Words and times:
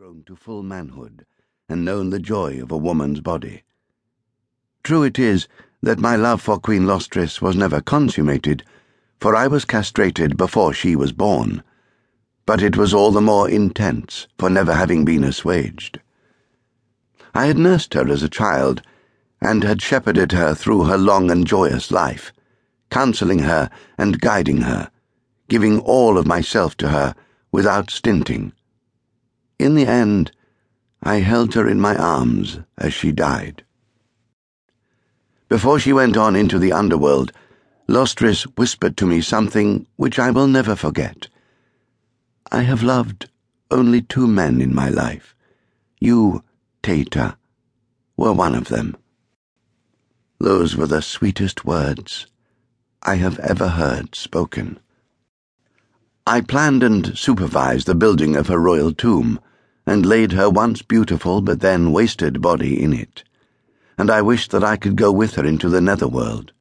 grown 0.00 0.24
to 0.24 0.34
full 0.34 0.62
manhood 0.62 1.26
and 1.68 1.84
known 1.84 2.08
the 2.08 2.18
joy 2.18 2.58
of 2.62 2.72
a 2.72 2.76
woman's 2.78 3.20
body. 3.20 3.62
True 4.82 5.02
it 5.02 5.18
is 5.18 5.46
that 5.82 5.98
my 5.98 6.16
love 6.16 6.40
for 6.40 6.58
Queen 6.58 6.86
Lostris 6.86 7.42
was 7.42 7.54
never 7.54 7.82
consummated, 7.82 8.64
for 9.18 9.36
I 9.36 9.46
was 9.46 9.66
castrated 9.66 10.38
before 10.38 10.72
she 10.72 10.96
was 10.96 11.12
born, 11.12 11.62
but 12.46 12.62
it 12.62 12.78
was 12.78 12.94
all 12.94 13.10
the 13.10 13.20
more 13.20 13.50
intense 13.50 14.26
for 14.38 14.48
never 14.48 14.72
having 14.72 15.04
been 15.04 15.22
assuaged. 15.22 16.00
I 17.34 17.44
had 17.44 17.58
nursed 17.58 17.92
her 17.92 18.08
as 18.08 18.22
a 18.22 18.30
child 18.30 18.80
and 19.38 19.62
had 19.62 19.82
shepherded 19.82 20.32
her 20.32 20.54
through 20.54 20.84
her 20.84 20.96
long 20.96 21.30
and 21.30 21.46
joyous 21.46 21.90
life, 21.90 22.32
counseling 22.88 23.40
her 23.40 23.68
and 23.98 24.18
guiding 24.18 24.62
her, 24.62 24.90
giving 25.50 25.78
all 25.78 26.16
of 26.16 26.26
myself 26.26 26.74
to 26.78 26.88
her 26.88 27.14
without 27.52 27.90
stinting. 27.90 28.54
In 29.60 29.74
the 29.74 29.86
end, 29.86 30.32
I 31.02 31.16
held 31.16 31.52
her 31.52 31.68
in 31.68 31.78
my 31.78 31.94
arms 31.94 32.60
as 32.78 32.94
she 32.94 33.12
died. 33.12 33.62
Before 35.50 35.78
she 35.78 35.92
went 35.92 36.16
on 36.16 36.34
into 36.34 36.58
the 36.58 36.72
underworld, 36.72 37.30
Lostris 37.86 38.44
whispered 38.56 38.96
to 38.96 39.04
me 39.04 39.20
something 39.20 39.86
which 39.96 40.18
I 40.18 40.30
will 40.30 40.46
never 40.46 40.74
forget. 40.74 41.28
I 42.50 42.62
have 42.62 42.82
loved 42.82 43.28
only 43.70 44.00
two 44.00 44.26
men 44.26 44.62
in 44.62 44.74
my 44.74 44.88
life. 44.88 45.34
You, 45.98 46.42
Taita, 46.82 47.36
were 48.16 48.32
one 48.32 48.54
of 48.54 48.68
them. 48.68 48.96
Those 50.38 50.74
were 50.74 50.86
the 50.86 51.02
sweetest 51.02 51.66
words 51.66 52.26
I 53.02 53.16
have 53.16 53.38
ever 53.40 53.68
heard 53.68 54.14
spoken. 54.14 54.80
I 56.26 56.40
planned 56.40 56.82
and 56.82 57.18
supervised 57.18 57.86
the 57.86 57.94
building 57.94 58.36
of 58.36 58.46
her 58.46 58.58
royal 58.58 58.94
tomb 58.94 59.38
and 59.90 60.06
laid 60.06 60.30
her 60.30 60.48
once 60.48 60.82
beautiful 60.82 61.40
but 61.40 61.58
then 61.58 61.90
wasted 61.90 62.40
body 62.40 62.80
in 62.80 62.92
it. 62.92 63.24
And 63.98 64.08
I 64.08 64.22
wished 64.22 64.52
that 64.52 64.62
I 64.62 64.76
could 64.76 64.94
go 64.94 65.10
with 65.10 65.34
her 65.34 65.44
into 65.44 65.68
the 65.68 65.80
netherworld. 65.80 66.52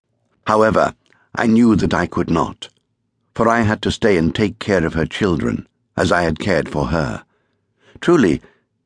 However, 0.48 0.96
I 1.36 1.46
knew 1.46 1.76
that 1.76 1.94
I 1.94 2.08
could 2.08 2.32
not, 2.32 2.70
for 3.36 3.48
I 3.48 3.62
had 3.62 3.84
to 3.84 3.92
stay 3.92 4.18
and 4.18 4.34
take 4.34 4.58
care 4.58 4.84
of 4.84 4.96
her 4.96 5.06
children, 5.06 5.68
as 5.96 6.12
I 6.12 6.24
had 6.24 6.40
cared 6.40 6.70
for 6.70 6.88
her. 6.88 7.24
Truly, 8.02 8.42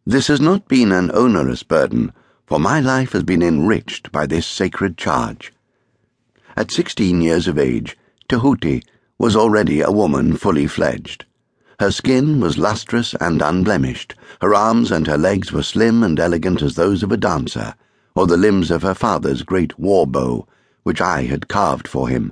this 0.06 0.28
has 0.28 0.42
not 0.42 0.68
been 0.68 0.92
an 0.92 1.10
onerous 1.14 1.64
burden, 1.64 2.12
for 2.46 2.60
my 2.60 2.82
life 2.82 3.14
has 3.14 3.24
been 3.24 3.42
enriched 3.42 4.12
by 4.12 4.26
this 4.26 4.46
sacred 4.46 4.98
charge. 4.98 5.54
At 6.58 6.70
sixteen 6.70 7.22
years 7.22 7.48
of 7.48 7.58
age, 7.58 7.98
Tehuti 8.28 8.84
was 9.18 9.38
already 9.38 9.80
a 9.80 9.90
woman 9.90 10.36
fully 10.36 10.68
fledged. 10.68 11.24
Her 11.84 11.92
skin 11.92 12.40
was 12.40 12.58
lustrous 12.58 13.14
and 13.20 13.42
unblemished, 13.42 14.16
her 14.42 14.56
arms 14.56 14.90
and 14.90 15.06
her 15.06 15.18
legs 15.18 15.52
were 15.52 15.64
slim 15.64 16.02
and 16.02 16.18
elegant 16.18 16.62
as 16.62 16.76
those 16.76 17.04
of 17.04 17.12
a 17.12 17.18
dancer, 17.18 17.76
or 18.16 18.26
the 18.26 18.38
limbs 18.38 18.72
of 18.72 18.84
her 18.84 18.94
father's 18.94 19.42
great 19.42 19.78
war 19.78 20.08
bow, 20.08 20.48
which 20.84 21.02
I 21.02 21.24
had 21.24 21.50
carved 21.50 21.90
for 21.90 22.08
him, 22.08 22.32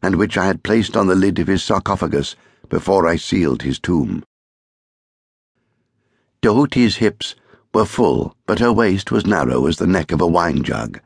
and 0.00 0.14
which 0.14 0.38
I 0.38 0.46
had 0.46 0.62
placed 0.62 0.96
on 0.96 1.08
the 1.08 1.16
lid 1.16 1.40
of 1.40 1.48
his 1.48 1.64
sarcophagus 1.64 2.36
before 2.68 3.08
I 3.08 3.16
sealed 3.16 3.62
his 3.62 3.80
tomb. 3.80 4.22
Tehuti's 6.40 6.98
hips 6.98 7.34
were 7.72 7.86
full, 7.86 8.36
but 8.46 8.60
her 8.60 8.72
waist 8.72 9.10
was 9.10 9.26
narrow 9.26 9.66
as 9.66 9.78
the 9.78 9.88
neck 9.88 10.12
of 10.12 10.20
a 10.20 10.26
wine 10.28 10.62
jug. 10.62 11.00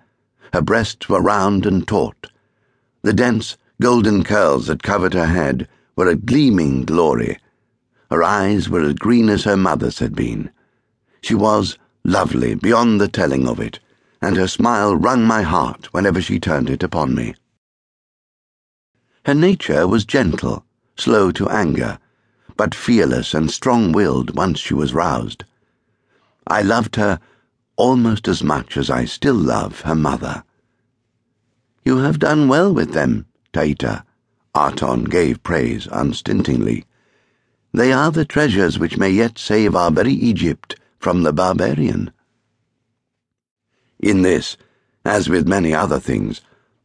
Her 0.53 0.61
breasts 0.61 1.09
were 1.09 1.23
round 1.23 1.65
and 1.65 1.89
taut. 1.89 2.27
The 3.01 3.15
dense, 3.15 3.57
golden 3.81 4.25
curls 4.25 4.67
that 4.67 4.83
covered 4.83 5.15
her 5.15 5.29
head 5.29 5.67
were 5.97 6.09
a 6.09 6.17
gleaming 6.17 6.85
glory 6.85 7.39
her 8.11 8.23
eyes 8.23 8.69
were 8.69 8.83
as 8.83 8.95
green 8.95 9.29
as 9.29 9.45
her 9.45 9.57
mother's 9.57 9.99
had 9.99 10.15
been. 10.15 10.51
She 11.21 11.35
was 11.35 11.79
lovely 12.05 12.55
beyond 12.55 13.01
the 13.01 13.09
telling 13.09 13.47
of 13.47 13.61
it, 13.61 13.81
and 14.23 14.37
her 14.37 14.49
smile 14.49 14.97
wrung 14.97 15.25
my 15.25 15.43
heart 15.43 15.93
whenever 15.93 16.21
she 16.21 16.41
turned 16.41 16.71
it 16.71 16.83
upon 16.83 17.15
me. 17.15 17.35
Her 19.27 19.35
nature 19.35 19.87
was 19.87 20.05
gentle, 20.05 20.65
slow 20.97 21.31
to 21.33 21.49
anger, 21.49 21.99
but 22.57 22.75
fearless 22.75 23.35
and 23.35 23.51
strong 23.51 23.93
willed 23.93 24.35
once 24.35 24.59
she 24.59 24.75
was 24.75 24.95
roused. 24.95 25.45
I 26.47 26.63
loved 26.63 26.97
her 26.97 27.21
almost 27.77 28.27
as 28.27 28.43
much 28.43 28.77
as 28.77 28.91
I 28.91 29.05
still 29.05 29.35
love 29.35 29.83
her 29.83 29.95
mother. 29.95 30.45
You 31.85 31.99
have 31.99 32.19
done 32.19 32.49
well 32.49 32.73
with 32.73 32.93
them, 32.93 33.27
Taita. 33.53 34.05
Aton 34.55 35.05
gave 35.05 35.43
praise 35.43 35.87
unstintingly. 35.93 36.85
They 37.73 37.93
are 37.93 38.11
the 38.11 38.25
treasures 38.25 38.79
which 38.79 38.97
may 38.97 39.11
yet 39.11 39.39
save 39.39 39.77
our 39.77 39.91
very 39.91 40.13
Egypt 40.13 40.77
from 40.99 41.23
the 41.23 41.33
barbarian. 41.33 42.13
In 44.01 44.23
this, 44.23 44.57
as 45.05 45.29
with 45.29 45.47
many 45.47 45.75
other 45.75 46.01
things, 46.01 46.41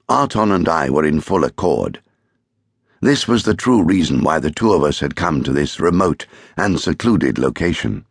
Aton 0.09 0.51
and 0.51 0.67
I 0.67 0.89
were 0.89 1.05
in 1.05 1.21
full 1.21 1.45
accord. 1.45 2.01
This 3.01 3.27
was 3.27 3.43
the 3.43 3.53
true 3.53 3.81
reason 3.81 4.23
why 4.23 4.39
the 4.39 4.51
two 4.51 4.73
of 4.73 4.83
us 4.83 4.99
had 4.99 5.15
come 5.15 5.41
to 5.43 5.53
this 5.53 5.79
remote 5.79 6.25
and 6.57 6.79
secluded 6.79 7.37
location. 7.37 8.05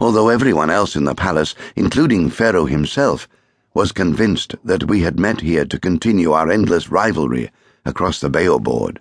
Although 0.00 0.28
everyone 0.28 0.70
else 0.70 0.94
in 0.94 1.04
the 1.04 1.14
palace, 1.14 1.54
including 1.74 2.28
Pharaoh 2.28 2.66
himself, 2.66 3.28
was 3.72 3.92
convinced 3.92 4.54
that 4.62 4.88
we 4.88 5.00
had 5.00 5.18
met 5.18 5.40
here 5.40 5.64
to 5.64 5.78
continue 5.78 6.32
our 6.32 6.50
endless 6.50 6.90
rivalry 6.90 7.50
across 7.84 8.20
the 8.20 8.28
board. 8.60 9.00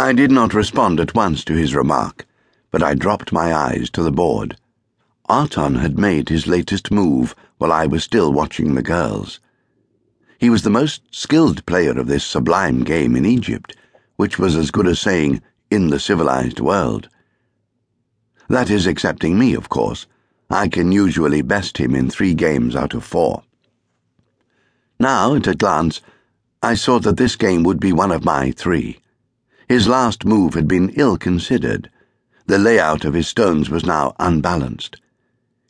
I 0.00 0.14
did 0.14 0.30
not 0.30 0.54
respond 0.54 0.98
at 0.98 1.14
once 1.14 1.44
to 1.44 1.52
his 1.52 1.74
remark, 1.74 2.26
but 2.70 2.82
I 2.82 2.94
dropped 2.94 3.34
my 3.34 3.52
eyes 3.52 3.90
to 3.90 4.02
the 4.02 4.10
board. 4.10 4.56
Aton 5.28 5.74
had 5.74 5.98
made 5.98 6.30
his 6.30 6.46
latest 6.46 6.90
move 6.90 7.34
while 7.58 7.70
I 7.70 7.84
was 7.84 8.02
still 8.02 8.32
watching 8.32 8.74
the 8.74 8.82
girls. 8.82 9.40
He 10.38 10.48
was 10.48 10.62
the 10.62 10.70
most 10.70 11.02
skilled 11.14 11.66
player 11.66 11.98
of 11.98 12.06
this 12.06 12.24
sublime 12.24 12.82
game 12.82 13.14
in 13.14 13.26
Egypt, 13.26 13.76
which 14.16 14.38
was 14.38 14.56
as 14.56 14.70
good 14.70 14.86
as 14.86 14.98
saying, 14.98 15.42
in 15.70 15.88
the 15.88 16.00
civilized 16.00 16.60
world. 16.60 17.10
That 18.48 18.70
is, 18.70 18.86
excepting 18.86 19.38
me, 19.38 19.52
of 19.52 19.68
course. 19.68 20.06
I 20.48 20.68
can 20.68 20.92
usually 20.92 21.42
best 21.42 21.76
him 21.76 21.94
in 21.94 22.08
three 22.08 22.32
games 22.32 22.74
out 22.74 22.94
of 22.94 23.04
four. 23.04 23.42
Now, 24.98 25.34
at 25.34 25.46
a 25.46 25.54
glance, 25.54 26.00
I 26.62 26.72
saw 26.72 27.00
that 27.00 27.18
this 27.18 27.36
game 27.36 27.64
would 27.64 27.80
be 27.80 27.92
one 27.92 28.12
of 28.12 28.24
my 28.24 28.52
three. 28.52 28.99
His 29.70 29.86
last 29.86 30.24
move 30.24 30.54
had 30.54 30.66
been 30.66 30.88
ill 30.96 31.16
considered. 31.16 31.92
The 32.46 32.58
layout 32.58 33.04
of 33.04 33.14
his 33.14 33.28
stones 33.28 33.70
was 33.70 33.86
now 33.86 34.16
unbalanced. 34.18 35.00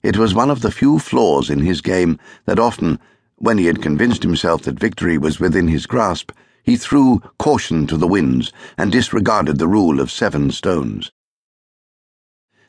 It 0.03 0.17
was 0.17 0.33
one 0.35 0.49
of 0.49 0.63
the 0.63 0.71
few 0.71 0.99
flaws 0.99 1.51
in 1.51 1.59
his 1.59 1.83
game 1.83 2.19
that 2.47 2.59
often, 2.59 2.99
when 3.37 3.59
he 3.59 3.67
had 3.67 3.83
convinced 3.83 4.23
himself 4.23 4.63
that 4.63 4.81
victory 4.81 5.19
was 5.19 5.39
within 5.39 5.69
his 5.69 5.85
grasp, 5.85 6.33
he 6.63 6.79
threw 6.79 7.21
caution 7.39 7.87
to 7.89 7.99
the 7.99 8.07
winds 8.07 8.55
and 8.79 8.91
disregarded 8.91 9.59
the 9.59 9.69
rule 9.69 10.01
of 10.01 10.11
seven 10.11 10.51
stones. 10.51 11.13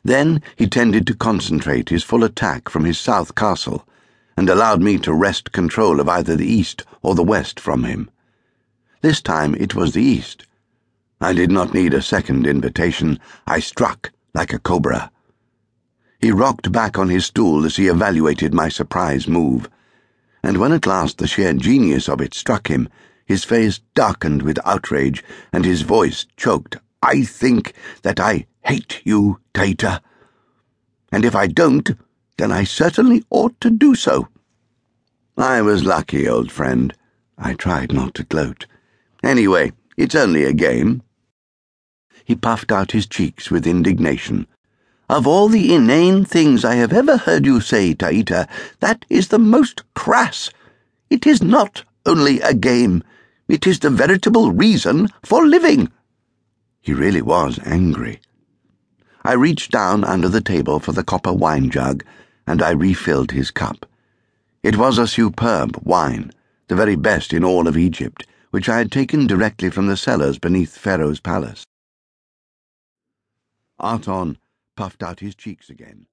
Then 0.04 0.42
he 0.56 0.66
tended 0.66 1.06
to 1.06 1.14
concentrate 1.14 1.88
his 1.88 2.04
full 2.04 2.24
attack 2.24 2.68
from 2.68 2.84
his 2.84 2.98
south 2.98 3.34
castle, 3.34 3.88
and 4.36 4.50
allowed 4.50 4.82
me 4.82 4.98
to 4.98 5.14
wrest 5.14 5.50
control 5.50 5.98
of 5.98 6.10
either 6.10 6.36
the 6.36 6.52
east 6.52 6.84
or 7.00 7.14
the 7.14 7.24
west 7.24 7.58
from 7.58 7.84
him. 7.84 8.10
This 9.00 9.22
time 9.22 9.54
it 9.54 9.74
was 9.74 9.94
the 9.94 10.02
east 10.02 10.44
I 11.22 11.32
did 11.32 11.52
not 11.52 11.72
need 11.72 11.94
a 11.94 12.02
second 12.02 12.48
invitation. 12.48 13.20
I 13.46 13.60
struck 13.60 14.10
like 14.34 14.52
a 14.52 14.58
cobra. 14.58 15.12
He 16.20 16.32
rocked 16.32 16.72
back 16.72 16.98
on 16.98 17.10
his 17.10 17.26
stool 17.26 17.64
as 17.64 17.76
he 17.76 17.86
evaluated 17.86 18.52
my 18.52 18.68
surprise 18.68 19.28
move, 19.28 19.70
and 20.42 20.56
when 20.58 20.72
at 20.72 20.84
last 20.84 21.18
the 21.18 21.28
sheer 21.28 21.52
genius 21.52 22.08
of 22.08 22.20
it 22.20 22.34
struck 22.34 22.66
him, 22.66 22.88
his 23.24 23.44
face 23.44 23.78
darkened 23.94 24.42
with 24.42 24.58
outrage 24.64 25.22
and 25.52 25.64
his 25.64 25.82
voice 25.82 26.26
choked. 26.36 26.78
I 27.00 27.22
think 27.22 27.72
that 28.02 28.18
I 28.18 28.48
hate 28.64 29.00
you, 29.04 29.38
Taita. 29.54 30.00
And 31.12 31.24
if 31.24 31.36
I 31.36 31.46
don't, 31.46 31.88
then 32.36 32.50
I 32.50 32.64
certainly 32.64 33.22
ought 33.30 33.60
to 33.60 33.70
do 33.70 33.94
so. 33.94 34.26
I 35.38 35.62
was 35.62 35.84
lucky, 35.84 36.28
old 36.28 36.50
friend. 36.50 36.92
I 37.38 37.54
tried 37.54 37.92
not 37.92 38.14
to 38.14 38.24
gloat. 38.24 38.66
Anyway, 39.22 39.70
it's 39.96 40.16
only 40.16 40.42
a 40.42 40.52
game. 40.52 41.02
He 42.24 42.34
puffed 42.34 42.72
out 42.72 42.92
his 42.92 43.06
cheeks 43.06 43.50
with 43.50 43.66
indignation. 43.66 44.46
Of 45.08 45.26
all 45.26 45.48
the 45.48 45.74
inane 45.74 46.24
things 46.24 46.64
I 46.64 46.76
have 46.76 46.92
ever 46.92 47.16
heard 47.16 47.44
you 47.44 47.60
say, 47.60 47.94
Taita, 47.94 48.48
that 48.80 49.04
is 49.10 49.28
the 49.28 49.38
most 49.38 49.82
crass. 49.94 50.50
It 51.10 51.26
is 51.26 51.42
not 51.42 51.84
only 52.06 52.40
a 52.40 52.54
game, 52.54 53.02
it 53.48 53.66
is 53.66 53.80
the 53.80 53.90
veritable 53.90 54.52
reason 54.52 55.08
for 55.22 55.46
living. 55.46 55.90
He 56.80 56.94
really 56.94 57.22
was 57.22 57.58
angry. 57.64 58.20
I 59.24 59.34
reached 59.34 59.70
down 59.70 60.04
under 60.04 60.28
the 60.28 60.40
table 60.40 60.80
for 60.80 60.92
the 60.92 61.04
copper 61.04 61.32
wine 61.32 61.70
jug, 61.70 62.04
and 62.46 62.62
I 62.62 62.70
refilled 62.70 63.32
his 63.32 63.50
cup. 63.50 63.86
It 64.62 64.76
was 64.76 64.96
a 64.96 65.06
superb 65.06 65.76
wine, 65.84 66.32
the 66.68 66.76
very 66.76 66.96
best 66.96 67.32
in 67.32 67.44
all 67.44 67.68
of 67.68 67.76
Egypt, 67.76 68.26
which 68.50 68.68
I 68.68 68.78
had 68.78 68.90
taken 68.90 69.26
directly 69.26 69.70
from 69.70 69.88
the 69.88 69.96
cellars 69.96 70.38
beneath 70.38 70.78
Pharaoh's 70.78 71.20
palace. 71.20 71.66
Aton 73.82 74.38
puffed 74.76 75.02
out 75.02 75.20
his 75.20 75.34
cheeks 75.34 75.68
again. 75.68 76.06